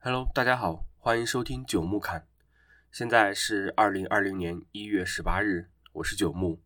[0.00, 2.24] Hello，大家好，欢迎收听九木侃。
[2.92, 6.62] 现在是二零二零年一月十八日，我是九木。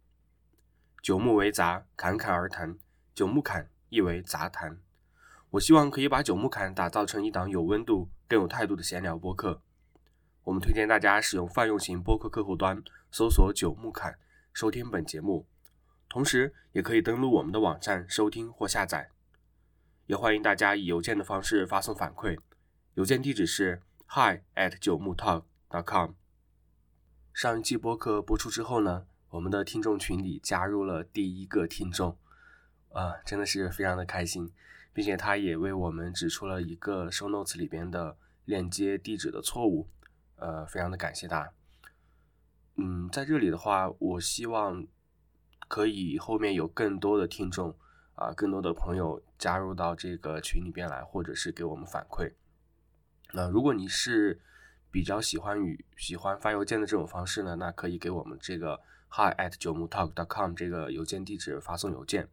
[1.03, 2.76] 九木为杂，侃侃而谈。
[3.14, 4.79] 九木侃意为杂谈。
[5.48, 9.62] 我希望可以把九木侃打造成一档有温度、更有态度的闲聊播客。
[10.44, 14.19] 我们推荐大家使用泛用型播客客户端搜索“九木侃”
[14.53, 15.46] 收听本节目，
[16.10, 19.09] 同时也可以登录我们的网站收听或下载。
[20.05, 22.38] 也欢迎大家以邮件的方式发送反馈，
[22.95, 26.10] 邮件地址是 hi at 九木 talk dot com。
[27.33, 32.19] 上一期播客播出之后呢，我们的听众群里加入了第一个听众，
[32.91, 34.52] 啊，真的是非常的开心，
[34.92, 39.88] 并且他也为我们指出了一个 show notes 里边的链接地址的错误，
[40.36, 41.50] 呃，非常的感谢他。
[42.77, 44.86] 嗯，在这里的话，我希望
[45.66, 47.74] 可以后面有更多的听众。
[48.14, 52.30] 啊，更多的朋友加入到这个群里边来，或者是给我们反馈。
[53.32, 54.41] 那如果你是
[54.91, 62.28] 比较喜欢与喜欢发邮件的这种方式呢，那可以给我们这个 hi at 九木 talk dot com 这个邮件地址发送邮件。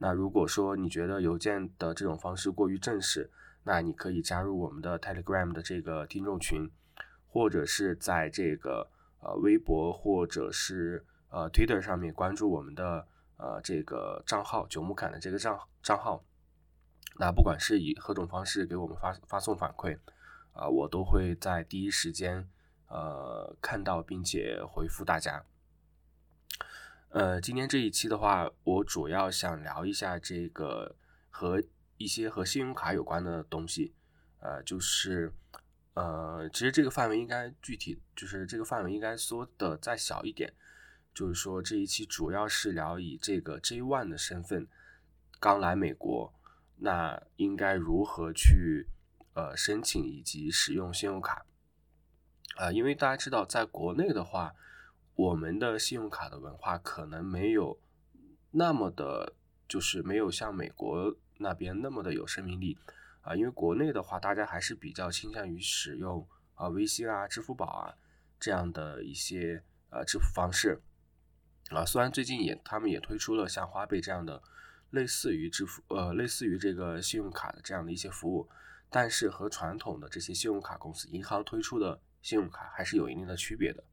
[0.00, 3.30] 那如果说你觉得邮件的这种方式过于正式，
[3.62, 6.70] 那你可以加入我们的 Telegram 的这个听众群，
[7.28, 8.88] 或者是在这个
[9.20, 13.06] 呃微博或者是呃 Twitter 上面关注我们的。
[13.36, 16.24] 呃，这个账号九木侃的这个账账号，
[17.18, 19.98] 那不管是以何种方式给我们发发送反馈，
[20.52, 22.48] 啊，我都会在第一时间
[22.88, 25.44] 呃看到并且回复大家。
[27.10, 30.96] 呃，今天这一期的话，我主要想聊一下这个
[31.30, 31.62] 和
[31.96, 33.94] 一些和信用卡有关的东西，
[34.40, 35.32] 呃，就是
[35.94, 40.52] 呃，其实这个范围应该具体就是这个范围应该缩的再小一点。
[41.14, 44.66] 就是说，这一期主要是聊以这个 J One 的身份
[45.38, 46.34] 刚来美国，
[46.76, 48.88] 那应该如何去
[49.34, 51.46] 呃申请以及使用信用卡
[52.56, 52.70] 啊？
[52.72, 54.54] 因为大家知道，在国内的话，
[55.14, 57.78] 我们的信用卡的文化可能没有
[58.50, 59.34] 那么的，
[59.68, 62.78] 就是没有像美国那边那么的有生命力
[63.22, 63.34] 啊。
[63.34, 67.94] 因为国内的话，大家还是比较倾向于使用啊微信啊、支付宝啊
[68.38, 70.82] 这样的一些呃支付方式。
[71.70, 74.42] 啊，虽然最近也他们也推出了像花呗这样的
[74.94, 78.48] 类似于支付呃类似于这个信用卡的这样的一些服务，
[78.88, 83.84] 但是和传统的这些信用卡公司银行推出的信用卡还是有一定的区别的。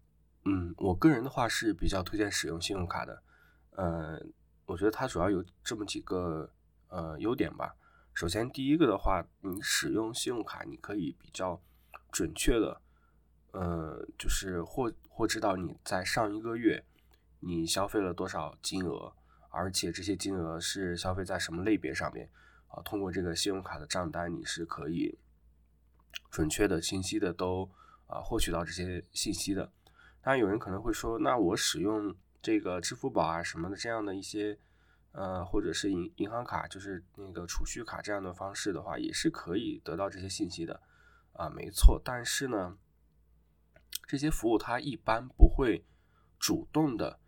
[0.45, 3.22] 嗯，我个人的话是比较推荐使用信用卡的。
[3.72, 4.22] 呃，
[4.66, 6.50] 我觉得它主要有这么几个
[6.88, 7.75] 呃优点吧。
[8.13, 11.62] 首先第一个的话，你使用信用卡你可以比较
[12.12, 12.81] 准确的，
[13.51, 16.85] 呃，就是或或知道你在上一个月。
[17.44, 19.16] 你消费了多少金额，
[19.51, 22.29] 而且这些金额是消费在什么类别上面
[22.69, 22.81] 啊？
[22.84, 25.19] 通过这个信用卡的账单，你是可以
[26.31, 27.69] 准确的、清晰的都
[28.07, 29.72] 啊获取到这些信息的。
[30.22, 34.57] 当然，有人可能会说，那我使用这个支付宝啊什么的这样的一些
[35.12, 40.81] 呃，或者是银银行卡，就是那个储蓄卡这样的方式的话，也是可以得到这些信息的
[41.33, 42.01] 啊，没错。
[42.01, 42.78] 但是呢，
[44.07, 45.83] 这些服务它一般不会
[46.39, 47.19] 主动的。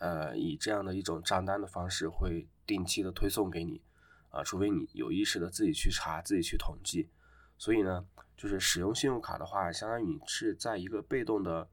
[0.00, 3.82] 呃，以这样的一种账单的方式会定期的推送给你，
[4.30, 7.10] 啊，除非你有意识的自己去查、自己去统计。
[7.58, 11.68] 所以呢，就是使用信用卡的话，相当于你是在一个被动的，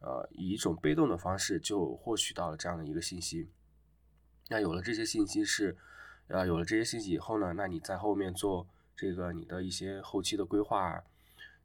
[0.00, 3.48] 呃，以一种被动的方式就获取到了这样的一个信息。
[4.50, 5.74] 那有了这些信息是，
[6.26, 11.02] 呃，有了这些信息以后呢，那你在后面做这个你的一些后期的规划，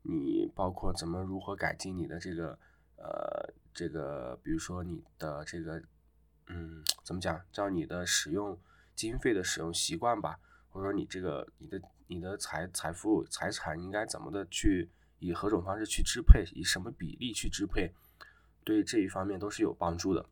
[0.03, 2.57] 你包括怎么如何改进你的这个，
[2.96, 5.84] 呃，这个比如说你的这个。
[6.47, 7.41] 嗯，怎么讲？
[7.52, 8.59] 叫你的使用
[8.96, 17.94] 经费的使用习惯吧，或者说你这个你的你的财财富财产应该怎么的去以何种方式去支配，以什么比例去支配，
[18.63, 20.25] 对这一方面都是有帮助的。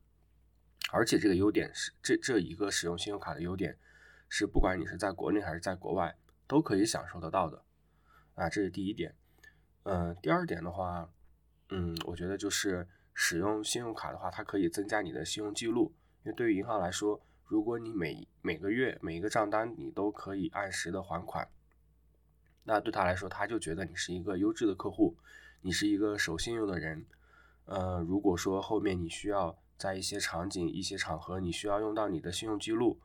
[0.91, 3.77] 而且这个优点是这这一个使用信用卡的优点
[4.29, 6.15] 是，不管你是在国内还是在国外
[6.47, 7.63] 都可以享受得到的。
[8.35, 9.15] 啊，这是第一点。
[9.83, 11.09] 嗯，第二点的话，
[11.69, 15.93] 嗯，我觉得就是使用信用卡的话，它可以增加你的信用记录。
[16.25, 21.47] 因为对于银行来说，如果你每每个月每一个账单你都可以按时的还款，
[22.63, 25.15] 那对他来说，他就觉得你是一个优质的客户，
[25.61, 27.05] 你是一个守信用的人。
[27.65, 32.99] 呃，如果说后面你需要在一些场景、一些场合，你需要用到你的信用记录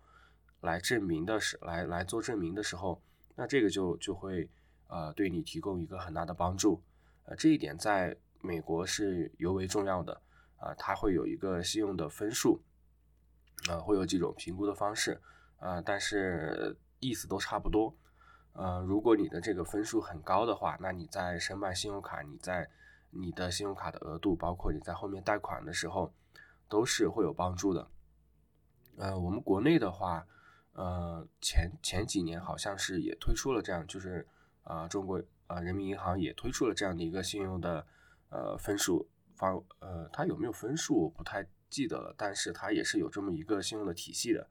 [0.62, 3.02] 来证明的时来来做证明的时候，
[3.36, 4.48] 那这个就就会
[4.86, 6.80] 呃对你提供一个很大的帮助。
[7.24, 10.22] 呃，这一点在美国是尤为重要的
[10.56, 12.62] 啊，它会有一个信用的分数。
[13.68, 15.20] 啊，会有几种评估的方式，
[15.58, 17.94] 啊，但是意思都差不多，
[18.52, 22.70] 呃，如果你的这个分数很高的话，那你在申办信用卡，你在
[23.10, 26.12] 你的信用卡的额度，包括你在后面贷款的时候，
[26.68, 27.88] 都是会有帮助的。
[28.96, 30.26] 呃，我们国内的话，
[30.72, 34.26] 呃，前前几年好像是也推出了这样，就是
[34.62, 37.86] 啊，中国啊人民银行也推出了这样的一个信用的
[38.28, 44.48] 呃分数方，呃，它有没有分数不太记得了，但是它也是有这么一个信用的体系的，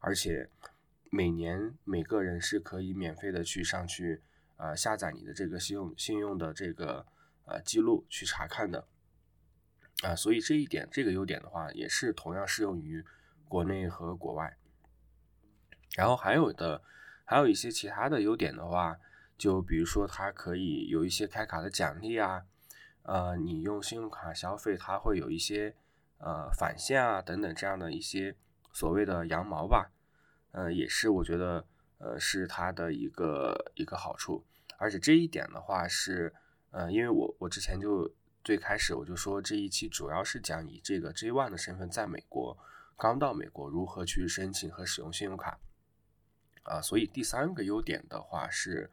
[0.00, 0.48] 而且。
[1.12, 4.22] 每年每个人是可以免费的去上去，
[4.58, 7.04] 呃，下载你的这个信用信用的这个
[7.46, 8.86] 呃记录去查看的，
[10.04, 13.04] 啊，所以这一点这个优点的话，也是同样适用于
[13.48, 14.56] 国内和国外。
[15.96, 16.80] 然后还有的
[17.24, 18.96] 还有一些其他的优点的话，
[19.36, 22.44] 就比如说它可以有一些开卡的奖励啊，
[23.02, 25.74] 呃，你用信用卡消费，它会有一些
[26.20, 28.36] 呃返现啊等等这样的一些
[28.72, 29.90] 所谓的羊毛吧。
[30.52, 31.64] 呃，也是我觉得，
[31.98, 34.44] 呃，是它的一个一个好处，
[34.78, 36.34] 而且这一点的话是，
[36.72, 38.12] 呃，因为我我之前就
[38.42, 42.58] 最开始我就说这一期主要是讲以这个 J One 的身份在美国
[42.96, 45.60] 刚到美国如何去申请和使用信用卡，
[46.64, 48.90] 啊，所以第三个优点的话是，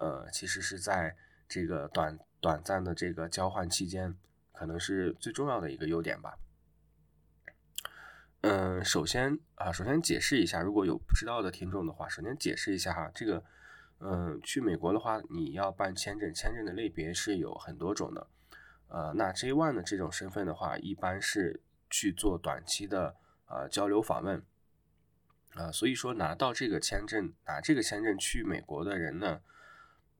[0.00, 1.16] 呃，其实是在
[1.48, 4.16] 这个短短暂的这个交换期间，
[4.52, 6.36] 可能是最重要的一个优点吧。
[8.42, 13.44] 嗯，首先啊，首先解释一下，如果有不知道的听众的话，首先解释一下哈，这个，
[13.98, 18.26] 嗯，去美国的话，你要办签证，签证的类别是有很多种的，
[18.88, 21.60] 呃，那 J one 的这种身份的话，一般是
[21.90, 23.14] 去做短期的
[23.46, 24.42] 呃交流访问，
[25.52, 29.42] 啊，所以说拿到这个签证，拿这个签证去美国的人呢，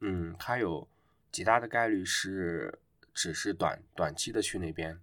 [0.00, 0.86] 嗯，他有
[1.32, 2.78] 极大的概率是
[3.14, 5.00] 只是短短期的去那边。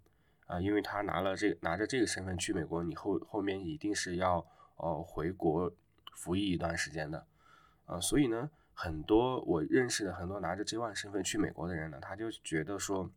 [0.47, 4.45] 啊，因为他拿了这拿着这个身份去美国，你后后面一定是要
[4.77, 5.69] 呃回国
[6.13, 7.27] 服役一段时间的，
[7.85, 13.11] 呃，所以呢，很多我认识的很多拿着 J1 身份去美国的人呢，他就觉得说，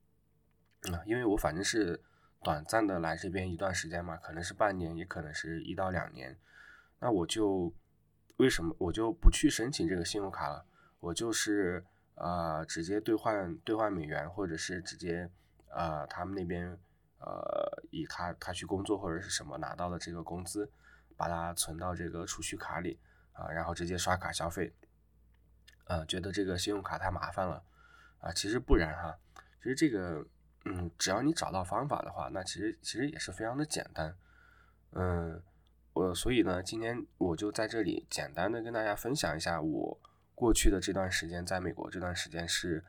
[0.92, 2.02] 啊，因为我反正是
[2.42, 6.36] 短暂的来这边一段时间嘛，可能是半年，也可能是一到两年，
[6.98, 7.72] 那我就
[8.38, 10.66] 为什么我就不去申请这个信用卡了？
[10.98, 11.84] 我就是
[12.16, 15.30] 啊，直接兑换兑换美元，或者是直接
[15.68, 16.76] 啊他们那边。
[17.20, 20.70] 呃，以他他去工作或者是什么拿到的这个工资，
[21.16, 22.98] 把它存到这个储蓄卡里
[23.32, 24.72] 啊，然后直接刷卡消费。
[25.84, 27.62] 呃，觉得这个信用卡太麻烦了
[28.20, 29.18] 啊，其实不然哈，
[29.58, 30.24] 其实这个
[30.64, 34.16] 嗯，只要你找到方法的话，那其实其实也是非常的简单。
[34.92, 35.42] 嗯，
[35.92, 40.00] 我所以呢，今天我就在这里简单的跟大家分享一下我
[40.34, 42.84] 过去的这段时间在美国这段时间是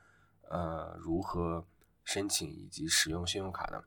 [0.49, 1.65] 呃如何
[2.05, 3.83] 申请以及使用信用卡的。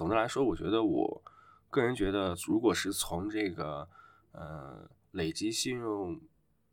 [0.00, 1.22] 总的来说，我觉得我
[1.68, 3.86] 个人觉得，如果是从这个
[4.32, 6.18] 呃累积信用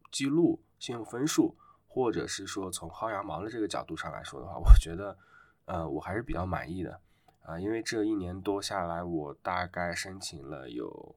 [0.09, 1.53] 记录、信用分数，
[1.89, 5.17] 或者是说从薅羊毛的这个角度上来说的话，我觉得
[5.65, 7.01] 呃我还是比较满意的
[7.43, 11.13] 啊，因为这一年多下来，我大概申请了有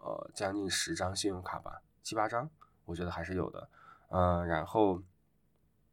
[0.00, 2.48] 呃将近十张信用卡吧，七八张，
[2.86, 3.68] 我觉得还是有的。
[4.08, 5.02] 嗯，然后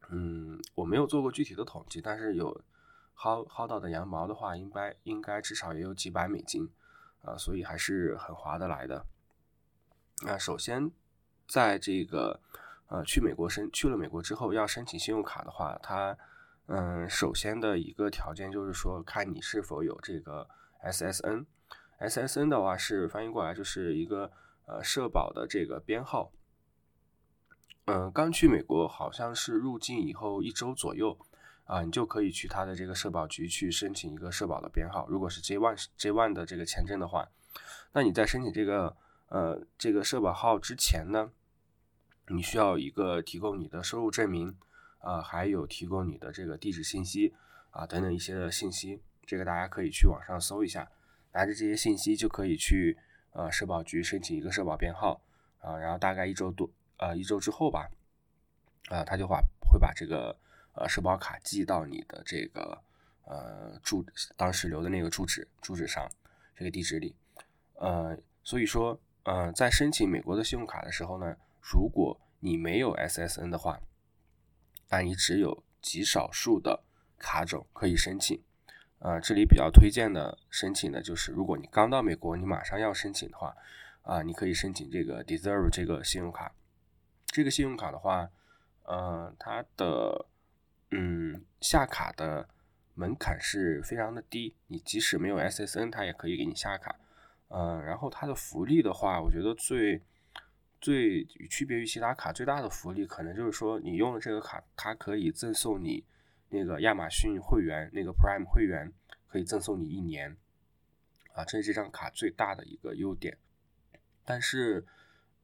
[0.08, 2.58] 嗯我没有做过具体的统计，但是有。
[3.16, 6.68] 薅薅到的羊毛的话，应该应该至少也有几百美金，
[7.22, 9.06] 啊，所以还是很划得来的。
[10.22, 10.90] 那首先，
[11.46, 12.40] 在这个
[12.88, 16.16] 呃去美国申去了美国之后，要申请信用卡的话，它
[16.66, 20.48] 嗯首先的一个条件就是说，看你是否有这个
[20.82, 21.46] SSN。
[22.00, 24.30] SSN 的话是翻译过来就是一个
[24.66, 26.32] 呃社保的这个编号。
[27.86, 31.16] 嗯，刚去美国好像是入境以后一周左右。
[31.64, 35.06] 啊，你就可以去他的这个社保局去申请一个社保的编号。
[35.08, 37.26] 如果是 J one J one 的这个签证的话，
[37.92, 38.94] 那你在申请这个
[39.28, 41.32] 呃这个社保号之前呢，
[42.28, 44.54] 你需要一个提供你的收入证明
[44.98, 47.34] 啊，还有提供你的这个地址信息
[47.70, 49.00] 啊等等一些的信息。
[49.24, 50.90] 这个大家可以去网上搜一下，
[51.32, 52.98] 拿着这些信息就可以去
[53.32, 55.22] 呃社保局申请一个社保编号
[55.60, 56.68] 啊，然后大概一周多
[56.98, 57.88] 呃一周之后吧，
[58.90, 60.36] 啊他就把会把这个。
[60.74, 62.82] 呃，社保卡寄到你的这个
[63.24, 64.04] 呃住
[64.36, 66.10] 当时留的那个住址住址上，
[66.56, 67.14] 这个地址里。
[67.74, 73.80] 呃，所以说，呃，在申请美国的信用卡的时候呢，如果你没有 SSN 的话，
[74.90, 76.84] 那你只有极少数的
[77.18, 78.42] 卡种可以申请。
[79.00, 83.54] 呃，这里比较推荐的申请的就是，如果你刚到美国，你马上要申请的话，
[84.02, 86.54] 啊，你可以申请这个 Deserve 这个信用卡。
[87.26, 88.30] 这个信用卡的话，
[88.84, 90.26] 呃，它的
[90.96, 92.48] 嗯，下卡的
[92.94, 96.94] 门槛是非常的低，你即使没有 SSN，它也可以给你下卡。
[97.48, 100.00] 嗯，然后它的福利的话，我觉得最
[100.80, 106.04] 最区别于其他卡最大的福利，可能就是说你用了这个卡，它可以赠送你
[106.50, 108.92] 那个亚马逊会员，那个 Prime 会员
[109.26, 110.36] 可以赠送你一年，
[111.32, 113.36] 啊，这是这张卡最大的一个优点。
[114.24, 114.86] 但是，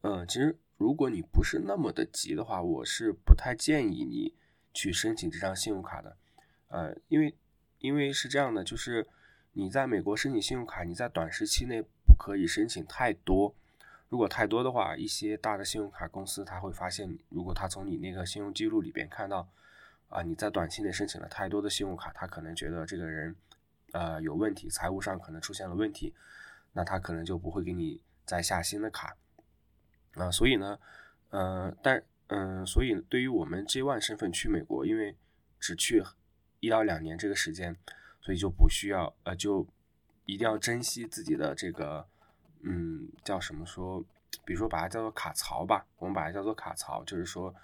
[0.02, 4.34] 嗯，其实如果你不是那么的急的话，我是不太建议你
[4.72, 6.16] 去申请这张信用卡的，
[6.68, 7.34] 呃，因为
[7.78, 9.06] 因为是这样的，就是
[9.52, 13.54] 你在美国申请信用卡，你在短时期内不可以申请太多。
[14.08, 19.48] 如果太多的话，一些大的信用卡公司他会发现，如果他从你那个信用记录里边看到，
[20.08, 23.36] 啊，你在短期内申请了太多的信用卡，他可能觉得这个人，
[23.92, 26.14] 呃，有问题，财务上可能出现了问题，
[26.72, 28.00] 那他可能就不会给你。
[28.26, 29.16] 再下新的卡
[30.14, 30.78] 啊，所以呢，
[31.30, 32.00] 呃，但
[32.30, 35.16] 嗯，所以对于我们 J One 身份去美国，因为
[35.58, 36.02] 只去
[36.60, 37.76] 一到两年这个时间，
[38.20, 39.66] 所以就不需要呃，就
[40.26, 42.06] 一定要珍惜自己的这个
[42.62, 44.04] 嗯，叫什么说，
[44.44, 47.54] 比如说把它叫做卡槽吧，我们把它叫做卡槽，就是说，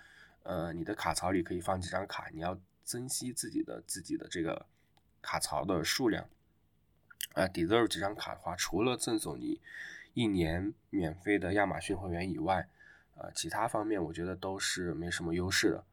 [0.43, 4.67] 呃，你的卡槽里可以放几张卡，你要珍惜自己的自己的这个
[5.23, 6.29] 卡槽的数量
[7.35, 9.61] 啊，Deserve 这张卡的话，除了赠送你。
[10.15, 12.71] 一年免费的亚马逊会员以外，
[13.17, 15.85] 呃，其他方面我觉得都是没什么优势的，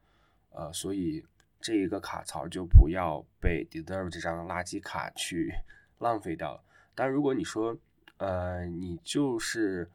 [0.50, 1.24] 呃，所以
[1.60, 5.52] 这一个卡槽就不要被 Deserve 这张垃圾卡去
[5.98, 6.62] 浪费掉了。
[6.94, 7.76] 但如果你说，
[8.18, 9.90] 呃，你就是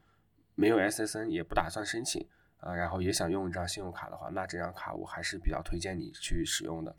[0.54, 2.26] 没有 SSN 也不打算申请，
[2.58, 6.96] 啊，然后也想用一张信用卡的话，那这张卡我还是比较推荐你去使用的，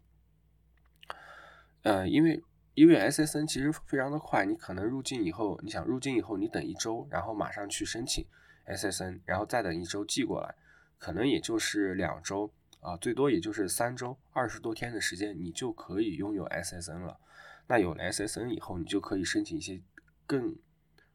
[1.84, 2.44] 呃，因为。
[2.74, 8.26] 因为 SSN 其实非常的快，你可能入境以后，你想入境以后，你等一周，然后马上去申请
[8.68, 10.56] SSN，然后再等一周寄过来，
[10.98, 17.20] 可能也就是两周啊，最多也就是三周，二十多天的时间，你就可以拥有 SSN 了。
[17.68, 19.82] 那有了 SSN 以后，你就可以申请一些
[20.26, 20.56] 更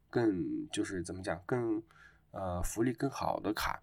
[0.08, 1.82] 更就是怎么讲更
[2.30, 3.82] 呃福利更好的卡，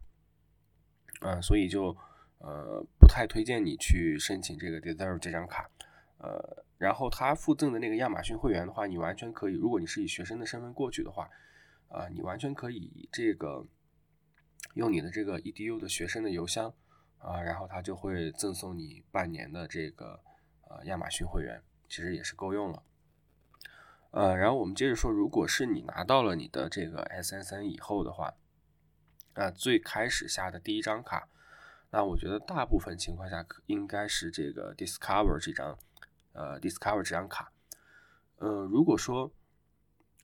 [1.19, 1.95] 啊，所以就
[2.39, 5.69] 呃不太推荐你去申请这个 Deserve 这张卡。
[6.19, 11.29] 呃，然后他附赠的那个亚马逊会员的话，你完全可以，如果你是以学生的身份过去的话，
[11.93, 13.65] 啊，你完全可以这个
[14.73, 16.73] 用你的这个 edu 的学生的邮箱
[17.19, 20.19] 啊，然后他就会赠送你半年的这个
[20.67, 22.83] 呃亚马逊会员，其实也是够用了。
[24.09, 28.33] 呃，然后我们接着说，如果是你拿到了你的这个 SSN 以后的话，
[29.33, 31.29] 啊，最开始下的第一张卡，
[31.91, 35.77] 那我觉得大部分情况下应该是这个 Discover 这张。
[36.35, 37.51] 呃，Discover 这张卡，
[38.37, 39.31] 呃，如果说，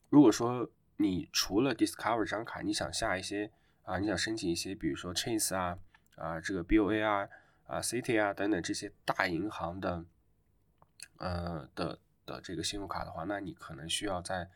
[0.09, 0.67] 如果说
[1.01, 3.49] 你除了 Discover 这张卡，你想下一些
[3.83, 5.79] 啊，你想申请一些，比如说 Chase 啊，
[6.15, 7.29] 啊，这个 BOA 啊，
[7.67, 10.03] 啊，City 啊等等这些大银行的，
[11.17, 14.49] 呃的的这个信用卡的话，那你可能需要在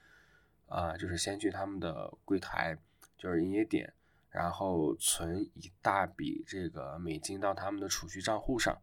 [0.68, 2.78] 啊，就是先去他们的柜台，
[3.18, 3.94] 就是营业点，
[4.30, 8.82] 然后存一大笔这个美金到他们的储蓄账户上，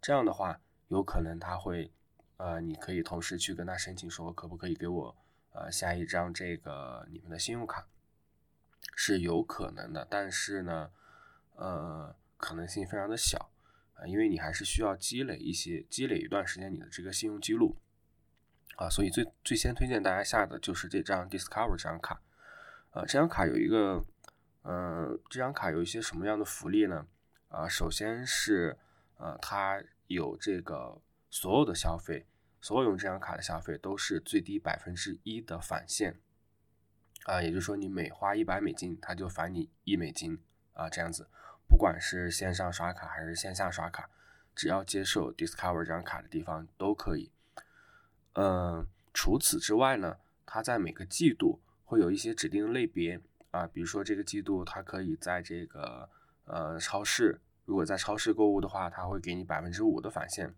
[0.00, 1.92] 这样的话，有可能他会。
[2.36, 5.14] 呃，你可以同时去跟他申请，说可不可以给我
[5.52, 7.86] 呃下一张这个你们的信用卡，
[8.94, 10.90] 是有可能的，但是呢，
[11.56, 13.50] 呃，可能性非常的小
[13.94, 17.76] 啊，因为你还是需要积累一些，积累一段时间你的这个信用记录
[18.76, 22.22] 啊，所以最最先推荐大家下的就是这张 Discover 这张卡，
[22.92, 24.04] 呃，这张卡有一个，
[24.62, 27.06] 呃，这张卡有一些什么样的福利呢？
[27.48, 28.78] 啊，首先是
[29.16, 32.26] 呃，它有这个所有的消费。
[32.60, 36.20] 所有用这张卡的消费都是最低百分之一的返现，
[37.24, 40.38] 啊，也就是说你每花一百美金，它就返你一美金
[40.74, 41.28] 啊，这样子，
[41.66, 44.10] 不管是线上刷卡还是线下刷卡，
[44.54, 47.32] 只要接受 Discover 这张卡的地方都可以。
[48.34, 56.08] 嗯，除此之外呢，它在每个季度会有一些指定类别啊，比如说这个季度它可以在这个
[56.44, 60.54] 呃超市，如果在超市购物的话，它会给你百分之五的返现。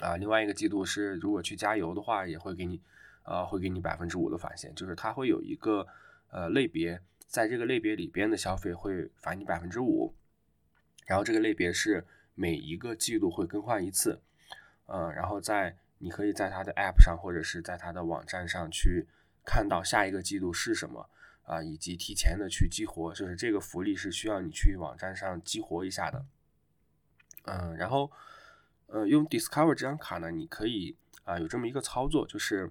[0.00, 2.78] 啊，另外一个季度是，如果去加油的话，也会给你，
[3.24, 5.86] 呃，会给你百分之五的返现，就是它会有一个，
[6.28, 10.14] 呃，类别，在这个类别里边的消费会返你百分之五，
[11.06, 14.20] 然后这个类别是每一个季度会更换一次，
[14.84, 19.06] 嗯，然后在你可以在它的 App 上或者是在它的网站上去
[19.46, 21.08] 看到下一个季度是什么，
[21.44, 26.26] 啊，以及提前的去激活，就是这个福利是需要你去网站上激活一下的，
[27.46, 28.12] 嗯，然后。
[28.86, 32.70] 呃，用 Discover 这张卡呢，你可以啊有这么一个操作，就是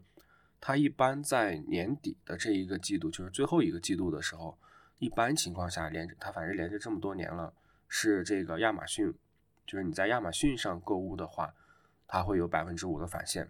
[0.62, 4.57] 它一般在年底的这一个季度，就是最后一个季度的时候，
[5.00, 7.53] 一般情况下连着它反正连着这么多年了，
[7.88, 9.13] 是这个亚马逊，
[9.67, 11.53] 就是你在亚马逊上购物的话，
[12.07, 13.50] 它会有百分之五的返现。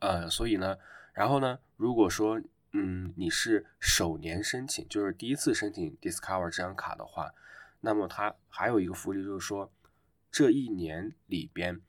[0.00, 0.78] 呃，所以呢，
[1.12, 2.40] 然后呢，如果说
[2.72, 7.34] 嗯，你是首年申请，就是第一次申请 Discover 这张卡的话，
[7.80, 9.70] 那么它还有一个福利，就是说
[10.30, 11.80] 这一年里边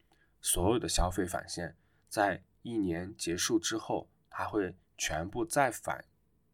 [0.41, 1.75] 所有的消费返现，
[2.10, 6.05] 在一年结束之后，它会全部再返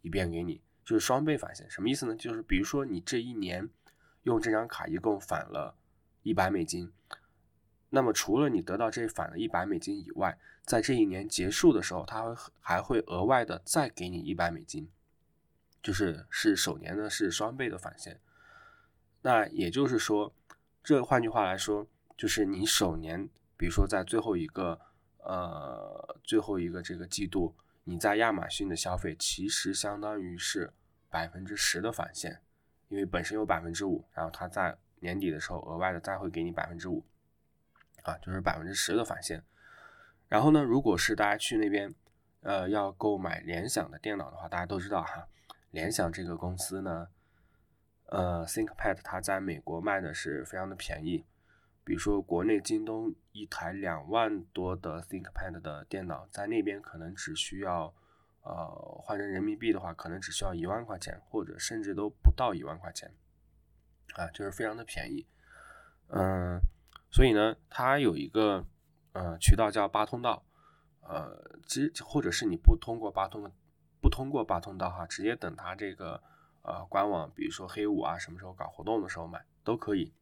[0.01, 1.70] 一遍给你，就是双倍返现。
[1.70, 2.15] 什么意思呢？
[2.15, 3.70] 就是比如说你这一年
[4.24, 5.75] 用这张卡一共返了
[6.24, 6.91] 一百美金，
[7.89, 14.89] 那么除了你得到这返了一百美金以外，在这一年结束的时候，它会还会额外的再给你一百美金，
[15.82, 18.20] 就是是首年呢是双倍的返现。
[19.22, 20.34] 那也就是说，
[20.88, 23.27] 这换句话来说，就是你首年，
[23.58, 24.79] 比如说在最后一个
[25.17, 27.53] 呃最后一个这个季度，
[27.84, 30.72] 你在亚马逊的消费其实相当于是
[31.10, 32.41] 百分之十的返现，
[32.88, 37.06] 因为本身有百分之五，然后他在年底的时候额外的再会给你百分之五，
[38.03, 39.44] 啊，就是百分之十的返现。
[40.29, 41.94] 然后呢，如果是大家去那边，
[42.44, 45.27] 呃，要购买联想的电脑的话，大家都知道哈，
[45.72, 47.10] 联想这个公司呢，
[48.08, 51.24] 呃，ThinkPad 它在美国卖的是非常的便宜，
[51.84, 57.94] 比如说国内京东一台两万多的 ThinkPad 的电脑，在那边可能只需要，
[58.42, 58.68] 呃，
[59.02, 63.14] 换成人民币的话，可能只需要一万块钱，或者甚至都不到一万块钱，
[64.16, 65.26] 啊，就是非常的便宜，
[66.08, 66.60] 嗯，
[67.12, 68.66] 所以呢，它有一个。
[69.14, 70.44] 呃，渠道叫八通道，
[71.02, 73.52] 呃，其实或者是你不通过八通，
[74.00, 76.22] 不通过八通道哈，直接等它这个
[76.67, 80.13] 呃官网，比如说黑五啊，什么时候搞活动的时候买都可以。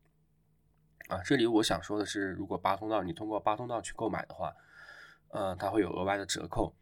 [1.10, 4.56] 啊，这里我想说的是，如果八通道你通过八通道去购买的话，
[5.30, 6.74] 呃，它会有额外的折扣。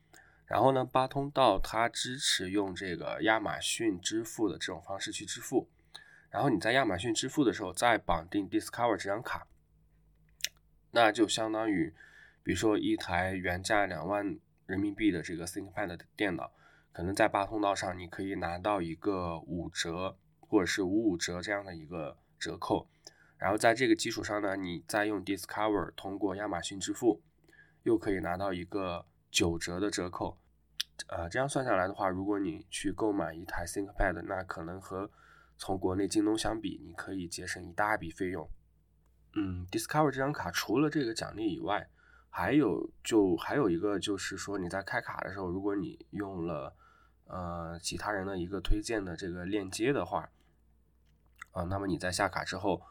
[0.45, 5.69] 然后呢，八通道它支持用这个亚马逊支付的这种方式去支付，
[6.29, 9.47] 然后你在亚马逊支付的时候再绑定 Discover 这张卡。
[10.91, 11.93] 那就相当于，
[12.43, 16.51] 比如说一台原价两万人民币的这个 ThinkPad 的电脑，
[16.93, 22.87] 可能在八通道上你可以拿到一个五折或者是五五折这样的一个折扣，
[23.37, 27.21] 然后在这个基础上呢，你再用 Discover 通过亚马逊支付，
[27.81, 30.37] 又可以拿到一个九折的折扣，
[31.07, 35.09] 呃，这样算下来的话，如果你去购买一台 ThinkPad，那可能和
[35.57, 38.47] 从国内京东相比，你可以节省一大笔费用。
[39.35, 41.89] 嗯，Discover 这张卡除了这个奖励以外，
[42.29, 46.75] 还有就还有一个就是说你在开卡的时候，如果你用了
[47.25, 50.29] 呃其他人的一个推荐的这个链接的话，
[51.51, 52.81] 啊，那么你在下卡之后，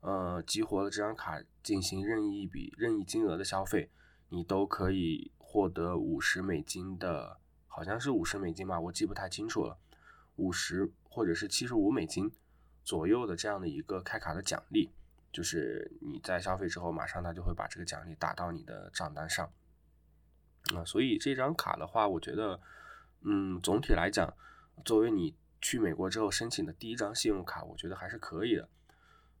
[0.00, 3.90] 呃，激活了这张卡进行任意一笔任意金额的消费，
[4.28, 9.78] 你都可以获得五十美金的，好像是五十美金吧，我记不太清楚了，
[10.36, 12.32] 五十或者是七十五美金
[12.82, 14.90] 左右的这样的一个开卡的奖励。
[15.32, 19.50] 就是你在消费之后，马上他就会把这个奖励打到你的账单上，
[20.74, 22.60] 啊，所以这张卡的话，我觉得，
[23.24, 24.34] 嗯，总体来讲，
[24.84, 28.68] 作为你去美国之后申请的第一张信用卡，我觉得还是可以的。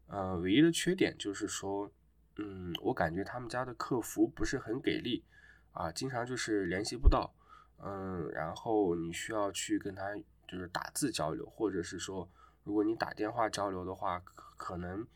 [0.06, 1.90] 呃，唯一的缺点就是说，
[2.36, 5.24] 嗯，我感觉他们家的客服不是很给力，
[5.72, 7.34] 啊，经常就是联系不到，
[7.78, 10.14] 嗯，然后你需要去跟他
[10.46, 12.30] 就是打字交流，或者是说，
[12.64, 14.22] 如果你打电话交流的话，
[14.56, 15.06] 可能。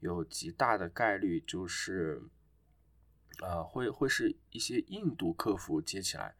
[0.00, 2.22] 有极大的概率就是，
[3.40, 6.35] 呃，会会是一些印度客服接起来，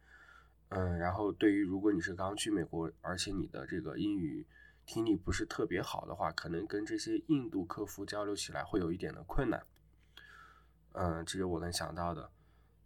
[0.69, 4.45] 嗯，然后对于如果你是刚去美国，而且你的这个英语
[4.85, 9.65] 听力不是特别好的话，可能跟这些印度客服交流起来会有一点的困难，
[10.93, 12.29] 嗯，这是我能想到的，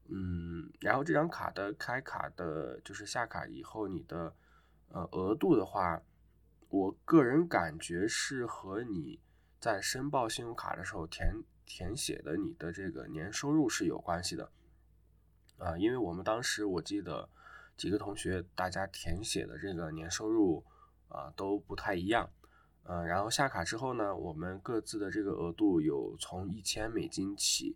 [0.10, 4.36] 嗯，然后这张卡的开卡的，就是下卡以后你的
[4.90, 6.02] 呃额度的话，
[6.70, 9.20] 我个人感觉是和你。
[9.60, 11.36] 在申报信用卡的时候填
[11.68, 14.50] 填写的你的这个年收入是有关系的，
[15.60, 17.30] 啊，因为我们当时我记得
[17.78, 20.64] 几个同学大家填写的这个年收入
[21.10, 22.30] 啊都不太一样，
[22.84, 27.76] 嗯，然后下卡之后呢，我们各自的这个额度有从一千美金起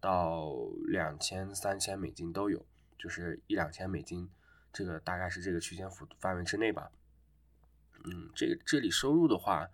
[0.00, 0.52] 到
[0.86, 2.64] 两千、三千美金都有，
[2.98, 4.28] 就是一两千美金，
[4.72, 6.90] 这个大概是这个区间幅范围之内吧，
[8.04, 9.68] 嗯，这个这里收入的话。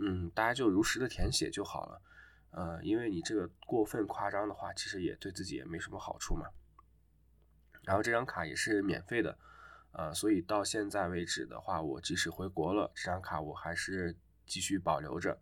[0.00, 2.00] 嗯，大家就如实的填写就好了，
[2.52, 6.46] 呃，因为你这个过分夸张的话，其实也对自己也没什么好处嘛。
[7.88, 9.38] 然后这张卡也是免费的，
[9.92, 14.14] 呃，所以到现在为止的话，我即使回国了，这张卡我还是
[14.46, 15.40] 继续保留着。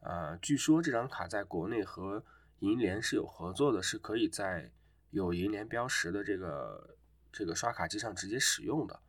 [0.00, 2.24] 呃，据说这张卡在国内和
[2.58, 4.72] 银联是有合作的，是可以在
[5.10, 6.96] 有银联标识的这个
[7.30, 9.00] 这个刷卡机上直接使用的，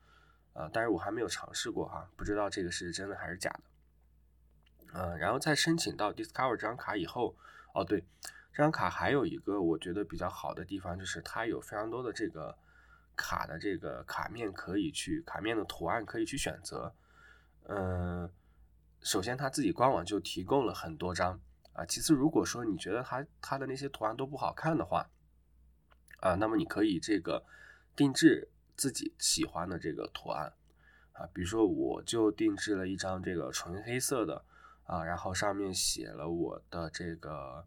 [0.53, 3.63] 呃，但是我还没有尝试过哈，不知道这个是真的还是假的。
[4.93, 7.35] 嗯，然后在申请到 Discover 这张卡以后，
[7.73, 8.05] 哦对，
[8.53, 12.55] 这张卡还有一个我觉得比较好的地方，就是它有非常多的这个
[13.15, 16.93] 卡的这个卡面可以去卡面的图案可以去选择。
[17.67, 18.29] 嗯，
[19.01, 21.39] 首先他自己官网就提供了很多张
[21.73, 21.83] 啊。
[21.85, 25.09] 其次，如果说你觉得它它的那些图案都不好看的话，
[26.19, 27.43] 啊，那么你可以这个
[27.95, 30.53] 定制自己喜欢的这个图案
[31.13, 31.25] 啊。
[31.33, 34.45] 比如说，我就定制了一张这个纯黑色的
[34.85, 37.65] 啊，然后上面写了我的这个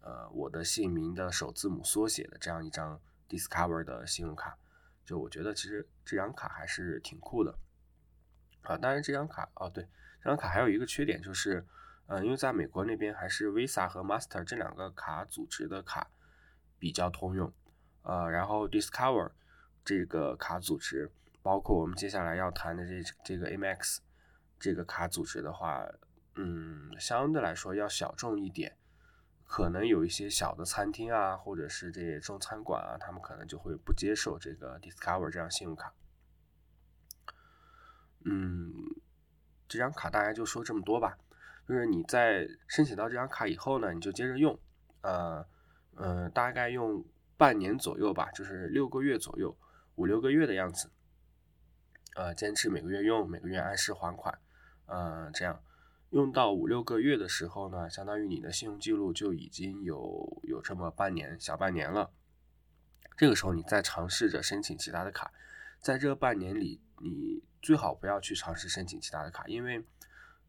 [0.00, 4.56] 呃我的姓名的首字母缩写的这样一张 Discover 的信用卡。
[5.04, 7.58] 就我觉得其实这张卡还是挺酷的。
[8.62, 9.88] 啊，当然这张卡哦，对，
[10.22, 11.66] 这张卡还有一个缺点就是，
[12.06, 16.10] 嗯，因为在美国那边还是 Visa 和 Master 这两个卡组织的卡
[16.78, 17.52] 比较通用，
[18.02, 19.32] 呃，然后 Discover
[19.84, 21.10] 这个卡组织，
[21.42, 23.98] 包括我们接下来要谈的这这个 Amex
[24.60, 25.84] 这个卡组织的话，
[26.34, 28.76] 嗯，相对来说要小众一点，
[29.50, 35.92] 可能有一些小的餐厅啊，或者是这些中餐馆啊，他们可能就会不接受这个 Discover 这张信用卡。
[38.24, 38.72] 嗯，
[39.66, 41.18] 这张卡大概就说这么多吧。
[41.66, 44.56] 就是你在申请到这张卡以后呢，你就接着用，
[45.00, 45.44] 呃，
[45.96, 47.04] 嗯，大概用
[47.36, 49.58] 半年左右吧，就是六个月左右，
[49.96, 50.92] 五六个月的样子。
[52.14, 54.38] 呃，坚持每个月用，每个月按时还款，
[54.86, 55.60] 嗯，这样
[56.10, 62.10] 用到五六个月的时候呢，相当于你的信用记录就已经有有这么半年小半年了。
[63.16, 65.32] 这个时候你再尝试着申请其他的卡，
[65.80, 67.42] 在这半年里你。
[67.62, 69.84] 最好不要去尝试申请其他的卡，因为，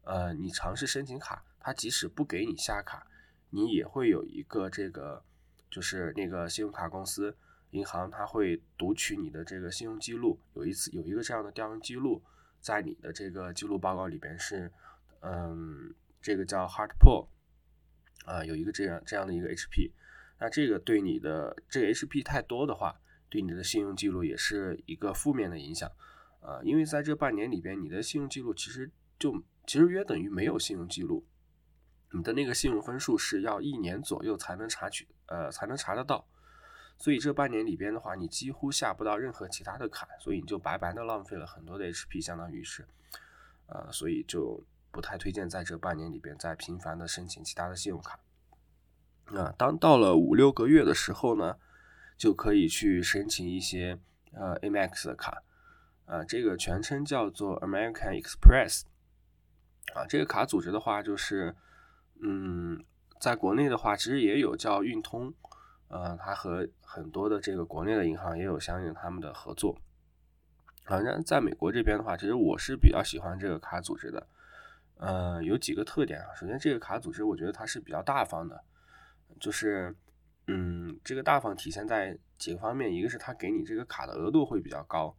[0.04, 3.06] 呃，你尝试申请卡，它即使不给你下卡，
[3.50, 5.22] 你也会有一个这个，
[5.70, 7.36] 就是那个信用卡公司、
[7.72, 12.22] 银行，它会读取你的这个信用记录，有一次有一个这样的调用记录，
[12.62, 14.72] 在你的这个记录报告里边是，
[15.22, 17.28] 嗯，这个叫 Hard Pull，
[18.26, 19.90] 啊，有一个这样这样的一个 HP，
[20.38, 25.90] 那这个对你的这个 HP 太多的话，对你的信用记录也是一个负面的影响。
[26.40, 31.24] 啊，因为在这半年里边，你的信用记录其实就其实约等于没有信用记录，
[32.10, 36.26] 你的那个信用分数是要一年左右才能查取，呃，才能查得到。
[36.98, 42.84] 所以这半年里边的话，你几乎下不到任何其他的卡，所以你就白白的浪费了很多的 HP，相当于是，
[43.66, 44.60] 呃，所以就
[44.92, 48.20] 不太推荐在这半年里边再频繁的申请其他的信用卡。
[49.32, 51.56] 那当到了五六个月的时候呢，
[52.16, 53.98] 就可以去申请一些
[54.32, 55.42] 呃 Amex 的卡。
[56.04, 58.82] 啊，这个全称叫做 American Express，
[59.94, 61.54] 啊，这个卡组织的话就是，
[62.20, 62.84] 嗯，
[63.20, 65.32] 在国内的话其实也有叫运通，
[65.88, 69.80] 呃，它和很多的这个国内的银行也有相应他们的合作。
[70.84, 74.26] 反正在美国这边的话，其实我是比较喜欢这个卡组织的，
[75.02, 76.32] 呃，有几个特点啊。
[76.36, 78.62] 首先，这个卡组织我觉得它是比较大方的，
[79.40, 79.92] 就是，
[80.46, 85.16] 嗯，这个大方体现在几个方面，一个是它给你这个卡的额度会比较高。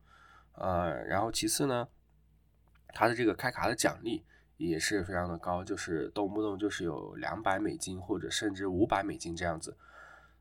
[0.53, 1.85] 呃，然后其次呢，
[2.93, 4.23] 它的这个开卡的奖励
[4.55, 9.77] 也是非常的高，就是动不动就是有两百美金或者甚至五百美金这样子。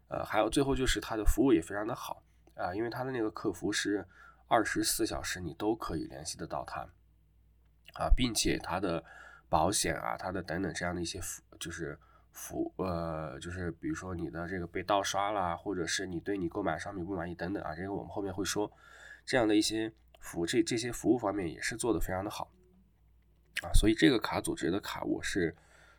[0.07, 2.23] 呃，还有最后就是它的服务也非常的好
[2.55, 4.07] 啊，因为它的那个客服是
[4.47, 6.83] 二十四小时你都可以联系得到他
[7.95, 9.03] 啊，并且它的
[9.53, 11.99] 保险啊，它的等等这样的一些服就是
[12.31, 18.73] 服呃，就是比如说你的这个被盗刷啦，或者是你对你购买商品不满意等等啊，这个我们后面会说
[19.27, 19.93] 这样的一些。
[20.23, 22.49] 服这这些服务方面也是做的非常的好
[23.65, 25.53] 啊，所以这个卡组织的卡我是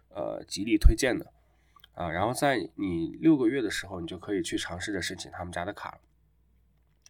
[0.07, 1.29] 呃极力推荐的
[1.93, 2.09] 啊。
[2.09, 5.99] 然后在你六个月的时候，你就可以去尝试着申请他们家的卡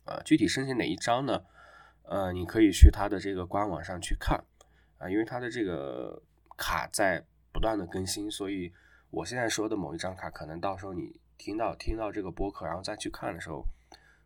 [0.05, 0.19] 啊。
[0.25, 1.43] 具体申请哪一张呢？
[2.01, 4.43] 呃，你可以去他的这个官网上去看
[4.97, 6.19] 啊，因为他的这个
[6.57, 8.73] 卡在不断的更新，所以
[9.09, 13.65] 我现在说的某一张卡，可能到时候你听到听到这个播客，然后再去看的时候，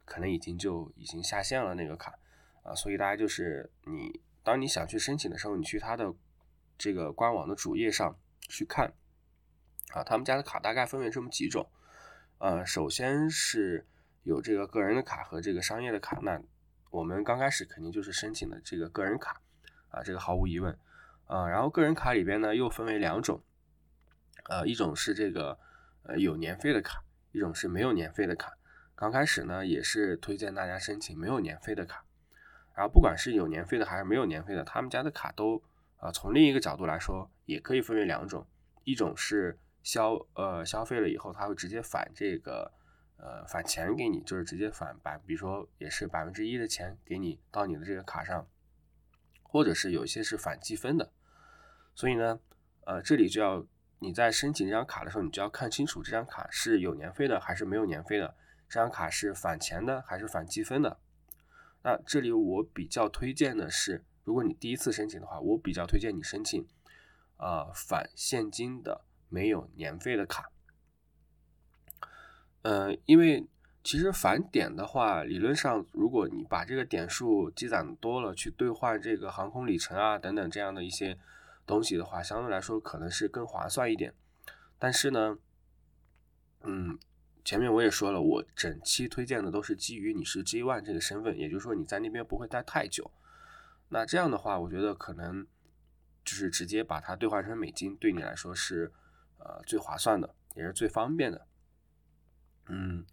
[0.06, 2.18] 可能已经就已经下线了那个卡。
[2.64, 6.14] 啊，所以大家就是你，当你想去申请的时候，你去他的
[6.78, 8.14] 这个官网的主页上
[8.50, 8.94] 去看，
[9.94, 11.66] 啊，他们家的卡大概分为这么几种，
[12.40, 13.88] 呃，首先是
[14.24, 16.42] 有这个个人的卡和这个商业的卡，那
[16.92, 19.40] 我们刚开始肯定就是申请的这个个人卡，
[19.90, 20.78] 啊，这个毫无疑问，
[21.28, 23.42] 啊，然后个人卡里边呢又分为两种，
[24.50, 25.60] 呃，一种是这个
[26.04, 28.58] 呃有年费的卡，一种是没有年费的卡，
[28.96, 32.04] 刚开始呢也是推荐大家申请没有年费的卡。
[32.74, 35.64] 然后不管是有年费的还是没有年费的，他们家的卡都
[35.98, 38.46] 啊，从另一个角度来说，也可以分为两种，
[38.84, 42.72] 一种是消呃消费了以后，他会直接返这个
[43.18, 48.48] 呃返钱给你，就是直接返百，比如说也是百分之一的钱给你到你的这个卡上，
[49.42, 51.12] 或者是有一些是返积分的，
[51.98, 52.40] 所以呢，
[52.86, 53.66] 呃这里就要
[53.98, 58.36] 你在申请这张卡的时候，你就要看清楚这张卡是有年费的还是没有年费的，
[58.70, 61.00] 这张卡是返钱的还是返积分的。
[61.82, 66.68] 那这里我比较推荐的是，如果你第一次申请的话，我比较推荐你申请，
[67.38, 70.52] 呃，返现金的没有年费的卡。
[72.62, 73.48] 嗯，因为
[73.84, 81.18] 其实返点的话，理论上如果你把这个点数积攒多了，去兑换这个航空里程啊等等这样的一些
[81.68, 84.16] 东西的话，相对来说可能是更划算一点。
[84.80, 85.38] 但是呢，
[86.64, 86.98] 嗯。
[87.46, 93.10] 前面我也说了，我整期推荐的都是基于你是 G One 这个身份，也就是说你在那边不会待太久。
[93.88, 95.48] 那这样的话，我觉得可能
[96.26, 98.92] 就是直接把它兑换成美金，对你来说是
[99.38, 101.48] 呃最划算的，也是最方便的。
[102.66, 103.06] 嗯，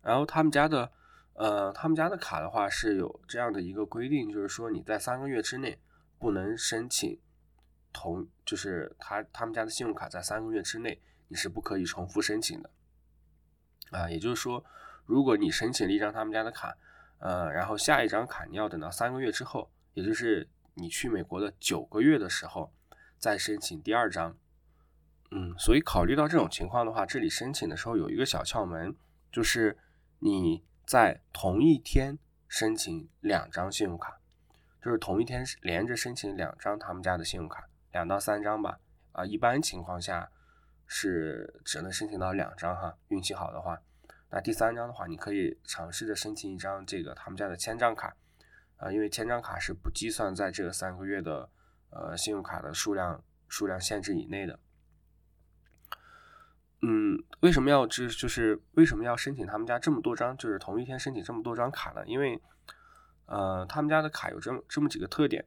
[0.00, 0.90] 然后他们家的
[1.34, 5.78] 呃他们家的卡的话是有这样的一个规定，就是说你在三个月之内
[6.18, 7.20] 不能申请
[7.94, 12.70] 同，就是他他们家的信用卡在三个月之内你是不可以重复申请的。
[13.90, 14.62] 啊，也就是说，
[15.06, 16.76] 如果你申请了一张他们家的卡，
[17.20, 22.74] 呃，然后下一张卡你要等到三个月之后，也就是你去美国的九个月的时候
[23.16, 24.36] 再申请第二张。
[25.30, 28.94] 嗯，所以考虑到这种情况的话，这里申请的时候有一个小窍门，
[29.32, 29.78] 就是
[30.18, 34.20] 你在同一天申请两张信用卡，
[34.82, 38.78] 就是同一天连着申请两张他们家的信用卡，两到三张吧。
[39.12, 40.30] 啊，一般情况下。
[40.86, 43.80] 是只能申请到两张哈，运气好的话，
[44.30, 48.14] 那第三张的话，你可以尝试着申请一张这个他们家的千张卡，
[48.76, 51.48] 啊，因为千张卡是不计算在这个三个月的
[51.88, 54.58] 呃信用卡的数量数量限制以内的。
[56.82, 62.04] 嗯，为什么要这就是为什么要申请他们家这么多张，就是同一天申请这么多张卡呢？
[62.06, 62.38] 因为
[63.24, 65.46] 呃他们家的卡有这么这么几个特点，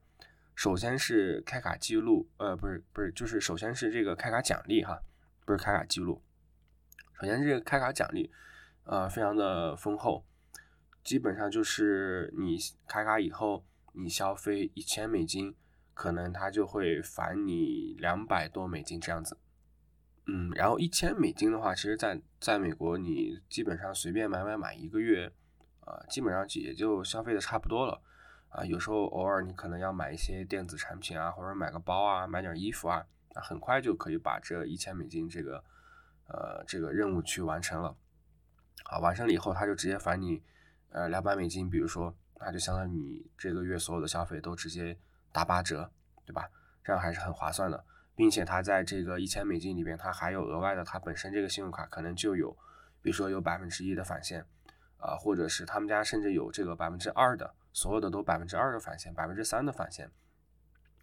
[0.57, 4.99] 首先是开卡记录，呃不是不是，就是首先是这个开卡奖励哈。
[5.45, 6.21] 不是开卡记录，
[7.21, 8.31] 首先这个开卡奖励，
[8.83, 10.25] 呃，非常的丰厚，
[11.03, 15.55] 基本上就是你开卡以后，你消费一千美金，
[15.93, 19.37] 可能他就会返你两百多美金这样子，
[20.25, 25.31] 嗯，然后一千美金的话，其实在在美国你基本上随便买买买一个月，
[25.81, 28.01] 啊，基本上也就消费的差不多了，
[28.57, 33.05] 啊，有时候偶尔你可能要买一些电子产品啊，或者买个包啊，买点衣服啊。
[33.35, 35.63] 那很快就可以把这一千美金这个，
[36.27, 37.95] 呃，这个任务去完成了。
[38.83, 40.41] 好，完成了以后，他就直接返你，
[40.89, 41.69] 呃，两百美金。
[41.69, 44.97] 比如说，那就相当于你这个月所有的消费都直接
[45.31, 45.91] 打八折，
[46.25, 46.49] 对吧？
[46.83, 52.57] 这样还是很划算的，并且他在这个一千美金里边，他还有额外的，他本身这个信用卡可能就有，
[53.03, 54.43] 比如说有百分之一的返现，
[54.97, 60.09] 啊，或者是他们家甚至有这个百分之二的，所有的都百分之二的返现，百分之三的返现，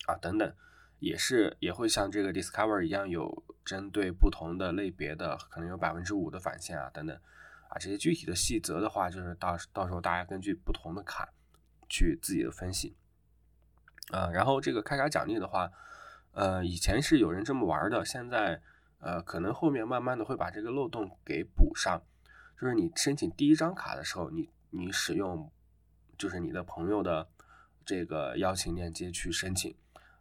[0.09, 0.53] 啊，等等。
[0.99, 7.15] 也是也会像这个 Discover 一样，有针对不同的类别的，可能有百分之五的返现啊，等等，
[7.69, 11.29] 啊，这些具体的细则的话，就是到到时候大家根据不同的卡
[11.89, 12.97] 去自己的分析，
[14.11, 15.71] 啊，然后这个开卡奖励的话，
[16.33, 18.61] 呃，以前是有人这么玩的，现在
[18.99, 22.03] 呃，可能后面慢慢的会把这个漏洞给补上，
[22.59, 25.53] 就是你申请第一张卡的时候，你你使用
[26.19, 27.29] 就是你的朋友的
[27.85, 29.75] 这个邀请链接去申请。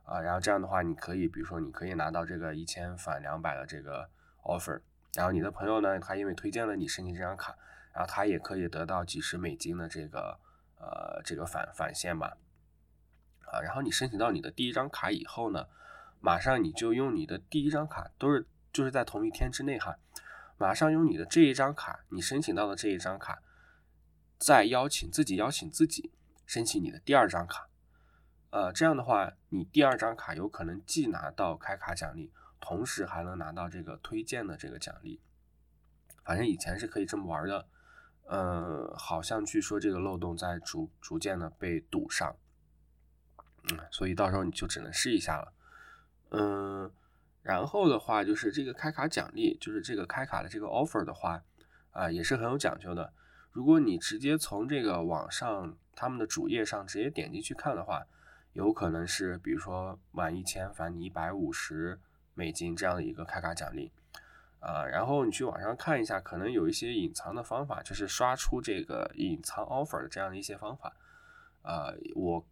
[0.06, 4.10] 啊，然后这样的话，你可以，比如说，你可以拿到这个一千返两百的这个
[4.44, 4.82] offer，
[5.14, 7.56] 然后你的朋友呢，他因为推荐了你申请这张卡，
[7.94, 10.38] 然后他也可以得到几十美金的这个
[10.78, 12.34] 呃这个返返现嘛。
[13.46, 15.68] 啊，然后你申请到你的第一张卡以后呢，
[16.20, 19.96] 马上你就用你的第一张卡，都是就是在同一天之内哈，
[20.58, 23.42] 马上用你的这一张卡，你申请到的这一张卡，
[24.44, 26.12] 再邀请自己邀请自己
[26.46, 27.70] 申请你的第二张卡。
[28.50, 32.30] 呃，这样的话，你第二张卡有可能既拿到开卡奖励，
[32.60, 35.22] 同时还能拿到这个推荐的这个奖励。
[36.26, 37.68] 反正以前是可以这么玩的，
[38.26, 42.36] 呃，好像据说这个漏洞在逐逐渐的被堵上，
[43.72, 45.54] 嗯，所以到时候你就只能试一下了。
[46.32, 46.92] 嗯，
[47.42, 51.42] 然后的话就是这个开卡奖励，就是这个开卡的这个 offer 的话，
[51.92, 53.14] 啊，也是很有讲究的。
[53.54, 58.06] 如果你直接从这个网上他们的主页上直接点进去看的话，
[58.54, 62.00] 有可能是，比如说满一千返你一百五十
[62.34, 63.92] 美金这样的一个开卡奖励，
[64.60, 70.96] 啊，然后你去网上看一下，可能有一些隐藏的方法，就是刷出这个隐藏 offer 的这样的一些方法，
[71.62, 72.44] 啊，我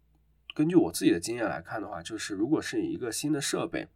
[0.54, 3.88] 根据我自己的经验来看的话，就是如果是一个新的设备，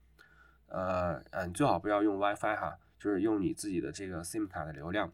[0.66, 5.12] 呃，嗯，最好不要用 WiFi 哈，就是用你自己的这个 SIM 卡的流量，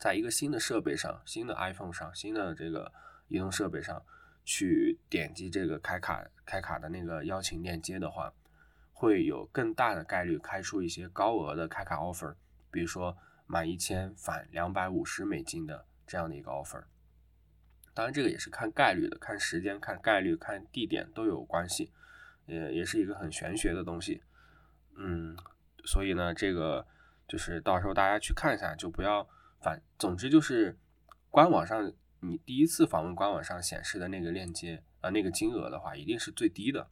[0.00, 2.90] 在一个新的设备上，新的 iPhone 上，新的这个
[3.28, 4.02] 移动设备上。
[4.42, 8.32] 去点击这个开卡开卡的那个邀请链接的话，
[8.92, 12.34] 会有更大的概率开出一些高额的开卡 offer，
[12.70, 16.82] 比如说满一千返两百五十美金的这样的一个 offer。
[17.94, 21.92] 当然这个也是看概率的，看时间、看概率、看地点都有关系，
[22.46, 24.22] 也也是一个很玄学的东西。
[24.96, 25.36] 嗯，
[25.84, 26.84] 所以呢，这个
[27.28, 29.28] 就是到时候大家去看一下，就不要
[29.60, 29.82] 反。
[29.98, 30.78] 总之就是
[31.30, 36.88] 官网上你第一次访问官网上显示的那个链接啊，那个金额的话，一定是最低的。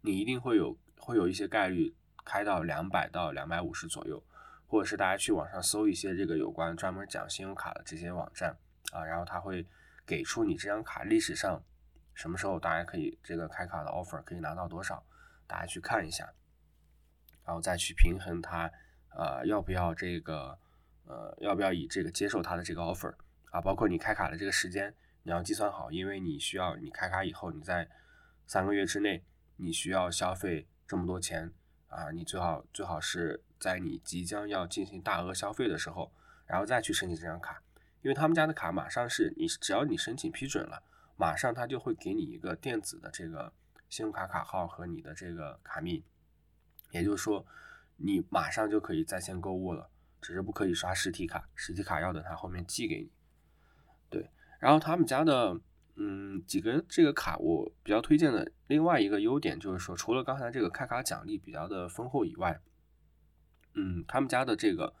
[0.00, 1.94] 你一定会有会有一些概率
[2.24, 4.22] 开到两百到两百五十左右，
[4.66, 8.56] 或者是大家去网上搜一些这个有关专门讲信用卡的这些网站
[8.92, 9.66] 啊，然后他会
[10.04, 11.62] 给出你这张卡历史上
[12.14, 15.04] 什么时候大家可以这个开卡的 offer 可以拿到多少，
[15.46, 16.32] 大家去看一下，
[17.44, 18.70] 然后再去平衡它
[19.16, 20.58] 呃要不要这个
[21.12, 23.14] 呃要不要以这个接受他的这个 offer
[23.50, 27.88] 啊，包括你开卡的这个时间你要计算好，因为你需要你开卡以后你在
[28.46, 29.24] 三个月之内。
[29.56, 31.52] 你需要消费这么多钱
[31.86, 36.10] 啊，你最好最好是在你即将要进行大额消费的时候，
[36.46, 37.62] 然后再去申请这张卡，
[38.00, 40.82] 因为他们家的卡马上是你只要你申请批准了，
[41.16, 43.52] 马上他就会给你一个电子的这个
[43.88, 46.02] 信用卡卡号和你的这个卡密，
[46.90, 47.46] 也就是说
[47.98, 49.88] 你马上就可以在线购物了，
[50.22, 53.10] 只是不可以刷实体卡，实体卡要等他后面寄给你。
[54.08, 55.60] 对，然后他们家的。
[55.94, 62.58] 嗯，几个这个卡我比较推荐的另外一个优点就是说，除了刚才这个开卡奖励比较的丰厚以外，
[63.74, 64.94] 嗯，他们家的这个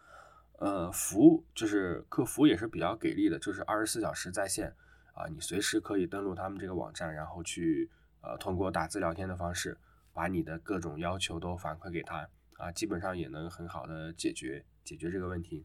[0.58, 4.76] 呃服务就是客服也是比较给力的，就是二十四小时在线
[5.14, 9.78] 啊，你随时可以登录他们这个网站，然后去呃通过打字聊天的方式
[10.12, 15.64] 把你的各种要求都反馈给他啊，基本上也能很好的解决解决这个问题。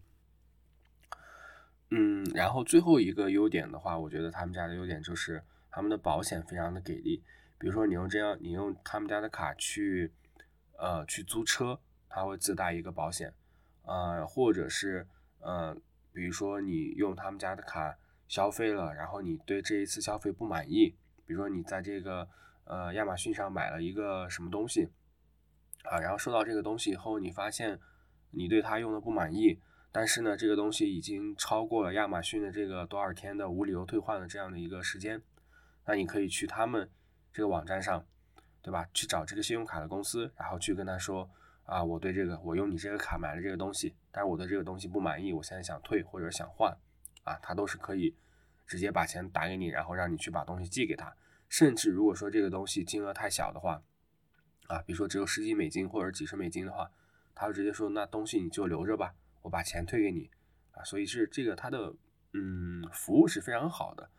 [1.90, 7.24] 嗯，然后最后一个优点的话，我觉得他们家的优点就是他们的保险非常的给力。
[7.58, 10.12] 比如说你用这样，你用他们家的卡去，
[10.78, 13.34] 呃，去租车，它会自带一个保险，
[13.84, 15.08] 呃，或者是，
[15.40, 15.74] 呃，
[16.12, 22.28] 比如说你用他们家的卡消费了，然后你对这一次消费不满意，比如说你在这个，
[22.66, 24.90] 呃，亚马逊上买了一个什么东西，
[25.84, 27.80] 啊，然后收到这个东西以后，你发现
[28.38, 29.60] 你对它用的不满意。
[29.92, 35.24] 但是呢，这个东西已经超过了亚马逊的这个多少天的无理由退换的这样的一个时间，
[35.86, 36.88] 那你可以去他们
[37.34, 38.06] 这个网站上，
[38.62, 38.88] 对吧？
[38.94, 41.28] 去找这个信用卡的公司，然后去跟他说
[41.64, 46.78] 啊，我对这个我用你这个卡买了这个东西，但是我对这个东西不满意，我现在想退或者想换，
[47.24, 48.16] 啊，他都是可以
[48.68, 51.16] 直接把钱打给你，然后让你去把东西寄给他。
[51.50, 53.82] 甚至如果说这个东西金额太小的话，
[54.68, 56.92] 啊，比如说只有十几美金或者几十美金的话，
[57.38, 59.14] 他就直接说那东西你就留着吧。
[59.44, 60.30] 我把钱退给你
[60.72, 61.94] 啊，所以是这个他的
[62.34, 64.10] 嗯服务是非常好的，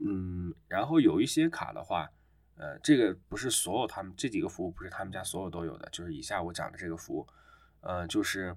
[0.00, 2.10] 嗯，然后有一些卡的话，
[2.56, 7.26] 呃，这个不是所有他们这几个服务不是他们家所有都有的，就是以下我讲的这个服务，
[7.80, 8.54] 呃，就是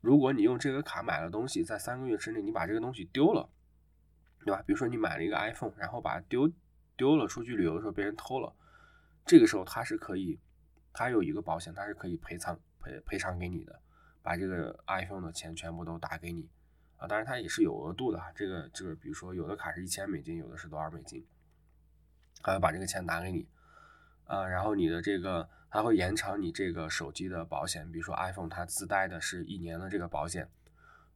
[0.00, 3.48] 如果你用这个卡买了东西，在三个月之内你把这个东西丢了，
[4.44, 4.62] 对吧？
[4.64, 6.48] 比如说你买了一个 iPhone，然后把它丢
[6.96, 8.54] 丢了，出去旅游的时候被人偷了，
[9.26, 10.38] 这个时候他是可以，
[10.98, 13.80] 它有一个保险，它是可以赔偿赔赔偿给你的。
[14.20, 16.50] 把这个 iPhone 的钱全部都打给你
[16.96, 18.20] 啊，当然它也是有额度的。
[18.34, 21.24] 这个这个，比如说有的卡是一千美金，有的是多少美金，
[22.42, 23.46] 他会把这个钱打给你
[24.24, 24.44] 啊。
[24.44, 30.50] 然后你的这个，它会延长你这个手机的保险，比如说 iPhone 它自带的是一年的这个保险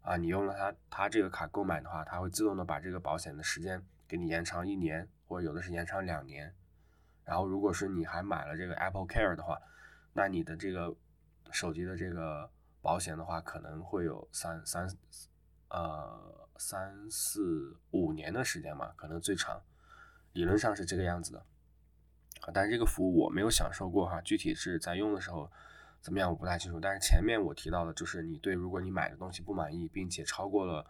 [0.00, 6.54] 啊，你用了它它这个卡购买的话，它会自动的把这个保险的时间给你延长一年，或者有的是延长两年。
[7.24, 9.60] 然后如果是你还买了这个 Apple Care 的话，
[10.12, 10.94] 那你的这个
[11.50, 12.50] 手机的这个。
[12.84, 14.88] 保险的话可能会有三三
[15.68, 19.62] 呃三四五年的时间嘛，可能最长，
[20.32, 21.38] 理论上是这个样子的
[22.40, 22.50] 啊。
[22.52, 25.48] 但是这个服务我没有享受过哈，具体是在用的时候
[26.00, 26.80] 怎么样我不太清楚。
[26.80, 30.84] 但是前面我提到的就是你对如果你买的东西不满意，并且超过了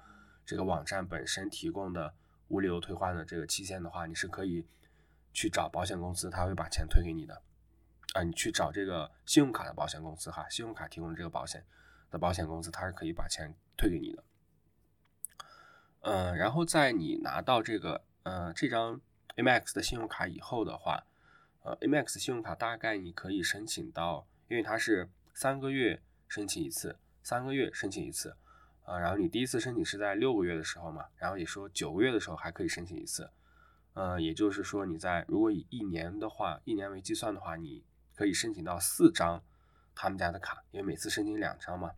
[0.47, 2.15] 这个网站本身提供的
[2.49, 4.67] 无理由退换的这个期限的话，你是可以
[5.35, 7.43] 去找保险公司，他会把钱退给你的
[8.15, 8.23] 啊。
[8.23, 11.65] 你去找这个信用卡的保险公司哈，信用卡提供的这个保险。
[12.11, 14.23] 的保险公司，它是可以把钱退给你的。
[16.03, 19.01] 嗯，然后在你拿到这个呃这张
[19.37, 21.07] Amex 的信用卡以后的话，
[21.63, 28.37] 呃，Amex 信用卡大概你可以申请到，因为它是三个月申请一次，三个月申请一次，
[28.85, 33.31] 啊，然后你第一次申请是在六个月的时候嘛，然后也说九个月的时候还可以申请一次，
[33.95, 37.83] 呃，也就是说你在如果以一年的话，一年为计算的话，你
[38.23, 39.43] 可以申请到四张
[39.97, 41.91] 他们家的卡，因为每次申请两张嘛。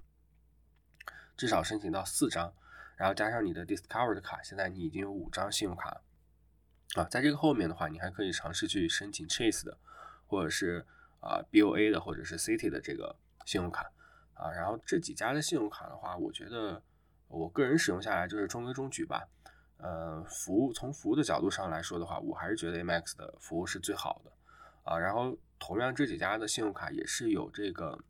[1.36, 2.50] 至少申请到四张，
[2.96, 6.00] 然后加上你的 Discover 的卡，现在你已经有五张信用卡
[6.94, 7.04] 啊。
[7.04, 9.76] 在这个后面的话，你还可以尝试去申请 Chase 的，
[10.26, 10.86] 或者是
[11.20, 13.14] 啊 BOA 的，或者是 City 的这个
[13.44, 13.92] 信用卡
[14.32, 14.50] 啊。
[14.50, 16.82] 然后这几家的信用卡的话，我觉得
[17.28, 19.28] 我个人使用下来就是中规中矩吧。
[19.76, 24.32] 呃，服务从服务的角度上来说的话，我还是觉得 Amex 的服务是最好的
[24.84, 24.98] 啊。
[24.98, 25.36] 然后
[25.66, 28.04] 同样这几家的信用卡也是有这个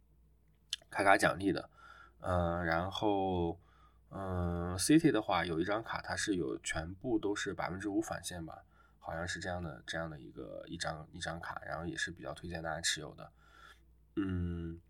[0.90, 1.70] 开卡奖励的，
[2.18, 3.60] 嗯，然后
[4.10, 8.64] 嗯，City 的话有一张卡它是有全部都是百分之五返现吧，
[8.98, 13.30] 好像是这样的这样的一个一张一张卡，然后也是比较推荐大家持有的，
[14.16, 14.80] 嗯。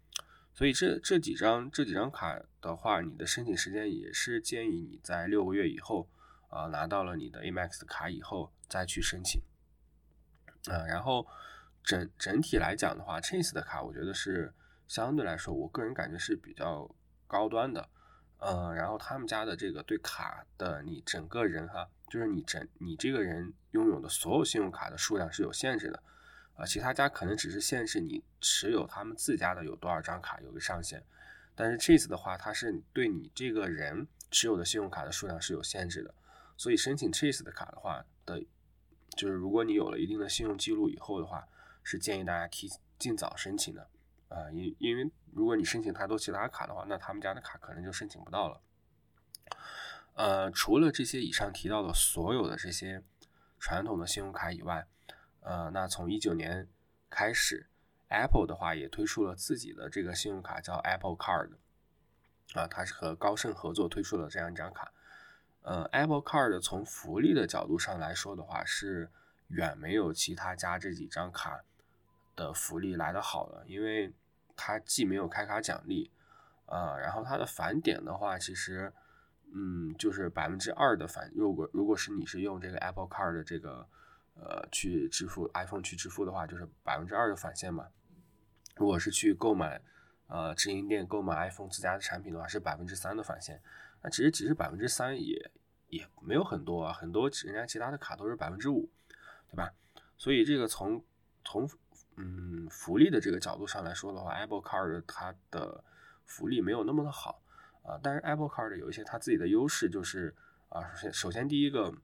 [0.55, 6.09] 所以这这几张这几张卡的话，你的申请时间也是建议你在六个月以后，
[6.49, 9.43] 啊拿到了你的 Amex 卡以后再去申请，
[10.73, 11.27] 啊，然后
[11.85, 14.53] 整整体来讲的话，Chase 的卡我觉得是
[14.89, 16.91] 相对来说，我个人感觉是比较
[17.27, 17.89] 高端的，
[18.39, 26.03] 嗯，然后他们家的这个对卡的你整个人哈，就是你整你这个人拥有的所有信用卡的数量是有限制的。
[26.57, 31.03] 啊，其他家可能只是限制你持有他们自家的有多少张卡有个上限，
[31.57, 36.15] 但是 Chase 的话，它是对你这个人持有的信用卡的数量是有限制的，
[36.57, 38.41] 所以申请 Chase 的卡的话的，
[39.17, 41.45] 就是如果你有了一定的信用记录以后的话，
[41.85, 42.69] 是建议大家提
[42.99, 43.89] 尽早申请的
[44.29, 48.61] 啊，因因为如果你申请太多其他卡的话，那他们家的卡可能就申请不到了。
[50.15, 53.03] 呃，除了这些以上提到的所有的这些
[53.61, 54.87] 传统的信用卡以外，
[55.41, 56.69] 呃，那从一九年
[57.11, 57.69] 开始
[58.09, 61.51] ，Apple 的话也推出了自己的这个信用卡，叫 Apple Card，
[62.55, 64.93] 啊，它是和高盛合作推出了这样一张卡。
[65.63, 69.11] 呃，Apple Card 从福利的角度上来说的话，是
[69.49, 71.65] 远没有其他家这几张卡
[72.37, 74.13] 的福利来的好了，因为
[74.57, 76.11] 它既没有开卡奖励，
[76.67, 78.93] 啊，然后它的返点的话，其实，
[79.53, 83.89] 嗯，就是百分之二的返，如果如果是你是用这个 Apple Card 的这个。
[84.37, 87.87] 呃，去支付 iPhone 去支付的话，就是百分之二的返现嘛。
[88.75, 89.81] 如果是去购买
[90.27, 93.63] 呃直营店购买 iPhone 自家的产品的话，是百分之三的返现。
[94.03, 95.53] 那其实其实百分之三也
[95.89, 98.91] 也没有很多啊，很多人家其他的卡都是百分之五，
[99.53, 99.73] 对吧？
[100.19, 101.05] 所以这个从
[101.45, 101.71] 从
[102.17, 105.85] 嗯福利的这个角度上来说的话，Apple Card 它的
[106.25, 107.43] 福利没有那么的好
[107.83, 107.99] 啊。
[108.03, 110.35] 但是 Apple Card 有一些它自己的优势，就是
[110.69, 111.95] 啊，首先首先第一个。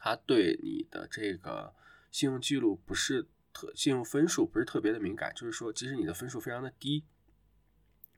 [0.00, 1.74] 它对你的这个
[2.12, 7.04] 信用记录不是特，信用分数不是特别的敏感，就是说，即使你的分数非常的低，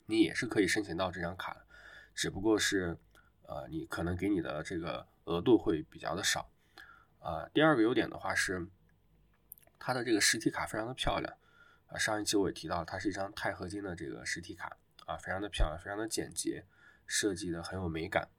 [0.05, 1.65] 你也是可以申请到这张卡，
[2.13, 2.99] 只不过是，
[3.47, 6.51] 呃，你可能给你的这个额度会比较的少，
[7.17, 8.67] 啊，第二个优点的话是，
[9.83, 11.33] 它的这个实体卡非常的漂亮，
[11.87, 14.77] 啊，上一期我也提到，它是一张钛合金的这个实体卡，
[15.07, 16.63] 啊，非常的漂亮，非常的简洁，
[17.07, 18.29] 设计的很有美感。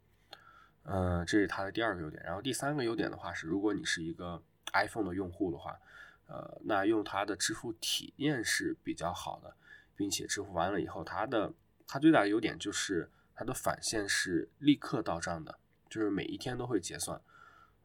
[0.84, 2.22] 嗯，这是它的第二个优点。
[2.22, 4.40] 然后第三个优点的话是，如果你是一个
[4.72, 5.80] iPhone 的用户的话，
[6.28, 9.56] 呃，那用它的支付体验是比较好的，
[9.96, 11.52] 并且支付完了以后，它的
[11.88, 15.58] 它最大的优点就是它的返现是立刻到账的，
[15.90, 17.20] 就是每一天都会结算。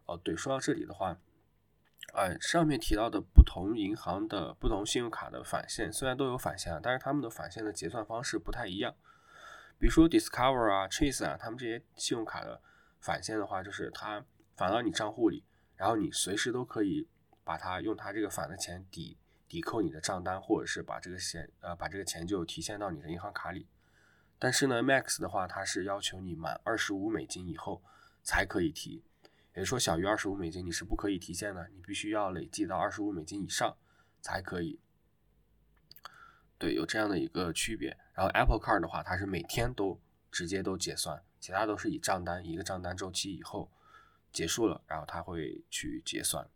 [0.05, 1.18] 哦，对，说到这里的话，
[2.14, 8.95] 呃，上面提到的不同银行的不同信用卡的返现虽然都有返现，但是他们的返现的结算方式不太一样。
[9.80, 12.62] 比如说 Discover 啊、Chase 啊，他们这些信用卡的。
[12.99, 15.45] 返现的话，就是它返到你账户里，
[15.76, 17.08] 然后你随时都可以
[17.43, 19.16] 把它用它这个返的钱抵
[19.47, 23.68] 抵扣你的账单，或者是把这个钱呃把这个钱就提现到你的银行卡里。
[24.39, 27.84] 但是呢，Max 的话，它是要求你满二十五美金以后
[28.24, 29.03] 才可以提，
[29.58, 33.76] 也就是说小于二十五美金你是不可以提现的，你必须要累计到二十五美金以上
[34.22, 34.80] 才可以。
[36.60, 37.97] 对，有这样的一个区别。
[38.14, 39.99] 然后 Apple Card 的话，它是每天都
[40.30, 41.24] 直接都结算。
[41.39, 43.72] 其他都是以账单一个账单周期以后
[44.32, 46.47] 结束了，然后它会去结算。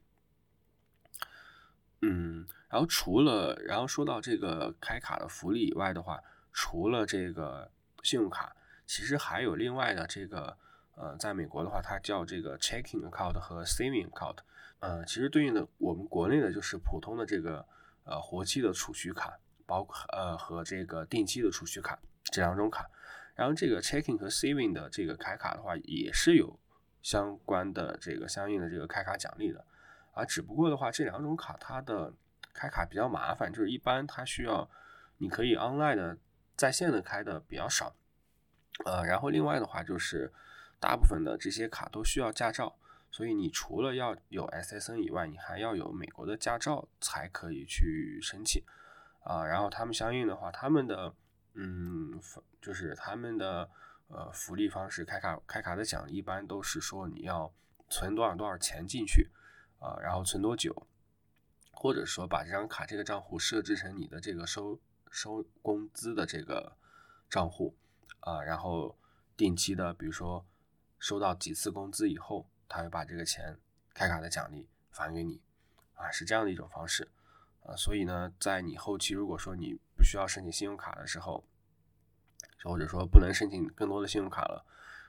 [2.01, 6.21] 嗯，然后除了然后说到这个开卡的福利以外的话，
[6.53, 7.71] 除了这个
[8.03, 10.55] 信用卡，其实还有另外的这个
[10.95, 14.37] 呃，在美国的话，它叫这个 checking account 和 saving account。
[14.79, 17.65] 呃，其实对应的我们国内的就是普通的这个
[18.03, 22.89] 呃活期的储蓄卡，包括呃和这个定期的储蓄卡这两种卡。
[23.35, 26.59] 然后这个 checking 和 saving 的这个开卡的话，也是有
[27.01, 29.65] 相关的这个相应的这个开卡奖励的，
[30.13, 32.13] 啊，只不过的话，这两种卡它的
[32.53, 34.69] 开卡比较麻烦，就是一般它需要
[35.17, 36.17] 你可以 online 的
[36.55, 37.95] 在线的开的比较少，
[38.85, 40.31] 呃，然后另外的话就是
[40.81, 42.75] 大部分的这些卡都需要驾照，
[43.09, 48.61] 所以你除了要有 SSN 以外，你还要有美国的驾照才可以去申请，
[49.23, 51.13] 啊，然后他们相应的话，他们的。
[51.53, 52.17] 嗯，
[52.61, 53.69] 就是他们的
[54.07, 57.53] 呃福利方式，开卡开卡的奖一般都是说你要
[57.89, 59.29] 存多少多少钱进去
[59.77, 60.87] 啊，然后存多久，
[61.73, 64.79] 或者说把这张卡这个账户设置成你的这个收
[65.09, 66.77] 收工资的这个
[67.29, 67.75] 账户
[68.21, 68.97] 啊，然后
[69.35, 70.45] 定期的，比如说
[71.01, 73.57] 收到几次工资以后，他会把这个钱
[73.91, 75.41] 开卡的奖励返给你，
[75.95, 77.09] 啊，是这样的一种方式，
[77.63, 81.43] 啊，所以呢，在你后期如果说你不需要申请信用卡的时候，
[82.63, 84.63] 或者说不能申请更多的信用卡了，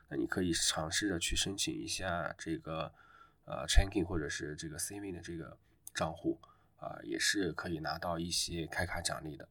[0.09, 2.95] 那你可以尝试着去申请一下这个
[3.45, 5.59] 呃 checking 或者是这个 saving 的这个
[5.95, 6.41] 账户，
[6.79, 9.47] 啊，也是可以拿到一些开卡奖励的。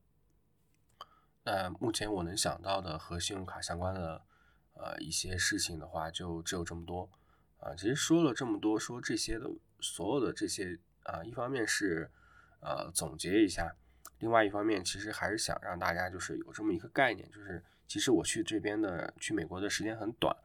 [1.44, 4.24] 那目前我能想到的和信用卡相关的
[4.82, 7.10] 呃一些事情的话，就只有这么多。
[7.60, 9.48] 啊，其实说了这么多，说这些的
[9.80, 12.10] 所有的这些啊，一方面是
[12.60, 13.76] 呃总结一下，
[14.18, 20.36] 另外一方面其实还是想让大家就是有这么一个概念，就是其实我去这边的去美国的时间很短，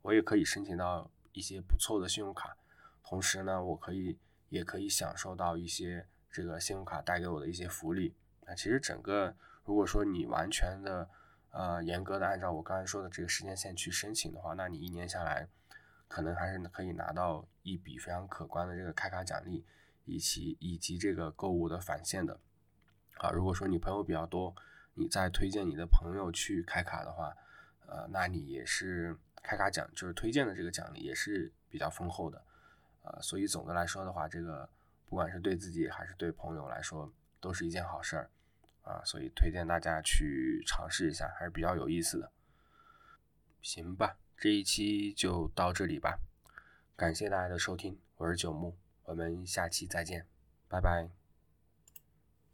[0.00, 2.56] 我也可以申请到一些不错的信用卡，
[3.02, 4.18] 同时呢，我可以
[4.48, 8.14] 也可以享受到一些这个信用卡带给我的一些福利。
[8.46, 11.10] 那其实整个如果说你完全的
[11.54, 15.48] 呃严格的按照我刚才说的这个时间线去申请的话，那你一年下来。
[16.06, 19.64] 可能还是可以拿到一笔非常可观的这个开卡奖励，
[20.04, 22.38] 以及以及这个购物的返现的。
[23.16, 24.54] 啊，如果说你朋友比较多，
[24.92, 27.34] 你再推荐你的朋友去开卡的话，
[27.86, 32.44] 呃，那你也是开卡奖，就是推荐的这个奖励也是比较丰厚的。
[33.02, 34.68] 呃，所以总的来说的话，这个
[35.06, 38.30] 不管是对自己还是对朋友来说，都是一件好事儿。
[38.84, 42.30] 啊，所以推荐大家去尝试一下，还是比较有意思的。
[43.60, 44.16] 行吧。
[44.36, 46.18] 这一期就到这里吧，
[46.96, 50.26] 感谢大家的收听，我是九木，我们下期再见，
[50.68, 51.23] 拜拜。